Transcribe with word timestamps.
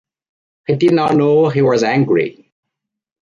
He 0.65 0.73
did 0.73 0.93
not 0.93 1.15
know 1.15 1.49
he 1.49 1.61
was 1.61 1.83
angry. 1.83 2.51